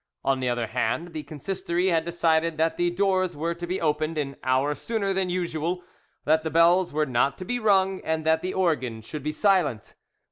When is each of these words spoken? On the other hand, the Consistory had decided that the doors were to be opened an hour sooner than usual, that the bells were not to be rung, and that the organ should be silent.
On 0.23 0.39
the 0.39 0.49
other 0.49 0.65
hand, 0.65 1.13
the 1.13 1.21
Consistory 1.21 1.89
had 1.89 2.05
decided 2.05 2.57
that 2.57 2.75
the 2.75 2.89
doors 2.89 3.37
were 3.37 3.53
to 3.53 3.67
be 3.67 3.79
opened 3.79 4.17
an 4.17 4.35
hour 4.43 4.73
sooner 4.73 5.13
than 5.13 5.29
usual, 5.29 5.83
that 6.25 6.41
the 6.41 6.49
bells 6.49 6.91
were 6.91 7.05
not 7.05 7.37
to 7.37 7.45
be 7.45 7.59
rung, 7.59 8.01
and 8.03 8.25
that 8.25 8.41
the 8.41 8.55
organ 8.55 9.03
should 9.03 9.21
be 9.21 9.31
silent. 9.31 9.93